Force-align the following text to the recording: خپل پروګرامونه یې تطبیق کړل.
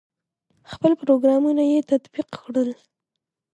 خپل 0.71 0.91
پروګرامونه 1.01 1.63
یې 1.71 1.79
تطبیق 1.91 2.27
کړل. 2.43 2.69